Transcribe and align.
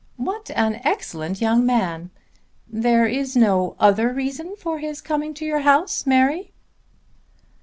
"What 0.17 0.49
an 0.55 0.81
excellent 0.83 1.41
young 1.41 1.63
man! 1.63 2.09
There 2.67 3.05
is 3.05 3.37
no 3.37 3.75
other 3.79 4.11
reason 4.11 4.55
for 4.55 4.79
his 4.79 4.99
coming 4.99 5.35
to 5.35 5.45
your 5.45 5.59
house, 5.59 6.07
Mary?" 6.07 6.53